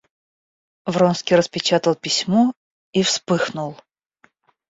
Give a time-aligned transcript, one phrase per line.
[0.87, 2.53] Вронский распечатал письмо
[2.91, 3.77] и вспыхнул.